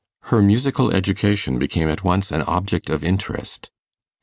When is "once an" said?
2.03-2.41